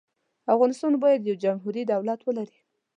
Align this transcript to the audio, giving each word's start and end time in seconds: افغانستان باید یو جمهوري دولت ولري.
افغانستان 0.53 0.93
باید 1.03 1.21
یو 1.29 1.35
جمهوري 1.43 1.83
دولت 1.93 2.19
ولري. 2.23 2.59